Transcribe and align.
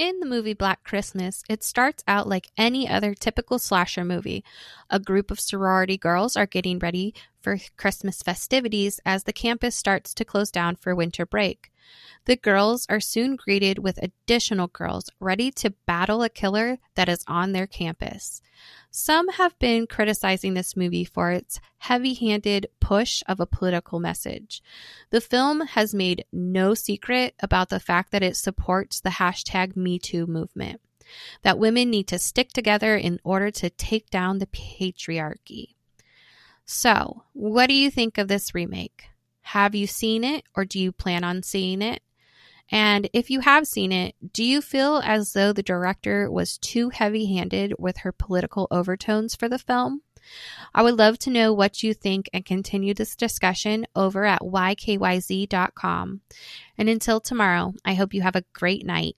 In 0.00 0.18
the 0.18 0.24
movie 0.24 0.54
Black 0.54 0.82
Christmas, 0.82 1.42
it 1.46 1.62
starts 1.62 2.02
out 2.08 2.26
like 2.26 2.52
any 2.56 2.88
other 2.88 3.12
typical 3.12 3.58
slasher 3.58 4.02
movie. 4.02 4.42
A 4.88 4.98
group 4.98 5.30
of 5.30 5.38
sorority 5.38 5.98
girls 5.98 6.38
are 6.38 6.46
getting 6.46 6.78
ready 6.78 7.12
for 7.42 7.58
Christmas 7.76 8.22
festivities 8.22 8.98
as 9.04 9.24
the 9.24 9.34
campus 9.34 9.76
starts 9.76 10.14
to 10.14 10.24
close 10.24 10.50
down 10.50 10.76
for 10.76 10.94
winter 10.94 11.26
break. 11.26 11.70
The 12.26 12.36
girls 12.36 12.86
are 12.88 13.00
soon 13.00 13.36
greeted 13.36 13.78
with 13.78 13.98
additional 14.02 14.68
girls 14.68 15.10
ready 15.18 15.50
to 15.52 15.74
battle 15.86 16.22
a 16.22 16.28
killer 16.28 16.78
that 16.94 17.08
is 17.08 17.24
on 17.26 17.52
their 17.52 17.66
campus. 17.66 18.42
Some 18.90 19.28
have 19.28 19.58
been 19.58 19.86
criticizing 19.86 20.54
this 20.54 20.76
movie 20.76 21.04
for 21.04 21.30
its 21.30 21.60
heavy 21.78 22.14
handed 22.14 22.68
push 22.78 23.22
of 23.26 23.40
a 23.40 23.46
political 23.46 24.00
message. 24.00 24.62
The 25.10 25.20
film 25.20 25.60
has 25.62 25.94
made 25.94 26.24
no 26.32 26.74
secret 26.74 27.34
about 27.40 27.68
the 27.70 27.80
fact 27.80 28.12
that 28.12 28.22
it 28.22 28.36
supports 28.36 29.00
the 29.00 29.10
hashtag 29.10 29.74
MeToo 29.74 30.28
movement, 30.28 30.80
that 31.42 31.58
women 31.58 31.90
need 31.90 32.06
to 32.08 32.18
stick 32.18 32.50
together 32.50 32.96
in 32.96 33.18
order 33.24 33.50
to 33.52 33.70
take 33.70 34.10
down 34.10 34.38
the 34.38 34.46
patriarchy. 34.46 35.74
So, 36.64 37.24
what 37.32 37.66
do 37.66 37.74
you 37.74 37.90
think 37.90 38.18
of 38.18 38.28
this 38.28 38.54
remake? 38.54 39.06
Have 39.42 39.74
you 39.74 39.86
seen 39.86 40.24
it 40.24 40.44
or 40.54 40.64
do 40.64 40.78
you 40.78 40.92
plan 40.92 41.24
on 41.24 41.42
seeing 41.42 41.82
it? 41.82 42.02
And 42.70 43.08
if 43.12 43.30
you 43.30 43.40
have 43.40 43.66
seen 43.66 43.90
it, 43.90 44.14
do 44.32 44.44
you 44.44 44.62
feel 44.62 45.00
as 45.04 45.32
though 45.32 45.52
the 45.52 45.62
director 45.62 46.30
was 46.30 46.56
too 46.58 46.90
heavy 46.90 47.34
handed 47.34 47.74
with 47.78 47.98
her 47.98 48.12
political 48.12 48.68
overtones 48.70 49.34
for 49.34 49.48
the 49.48 49.58
film? 49.58 50.02
I 50.74 50.82
would 50.82 50.96
love 50.96 51.18
to 51.20 51.30
know 51.30 51.52
what 51.52 51.82
you 51.82 51.94
think 51.94 52.30
and 52.32 52.44
continue 52.44 52.94
this 52.94 53.16
discussion 53.16 53.86
over 53.96 54.24
at 54.24 54.42
ykyz.com. 54.42 56.20
And 56.78 56.88
until 56.88 57.20
tomorrow, 57.20 57.74
I 57.84 57.94
hope 57.94 58.14
you 58.14 58.22
have 58.22 58.36
a 58.36 58.44
great 58.52 58.86
night. 58.86 59.16